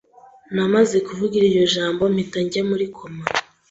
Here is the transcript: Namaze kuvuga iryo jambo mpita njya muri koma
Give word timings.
Namaze 0.53 0.97
kuvuga 1.07 1.33
iryo 1.41 1.63
jambo 1.73 2.03
mpita 2.13 2.39
njya 2.45 2.61
muri 2.69 2.85
koma 2.95 3.23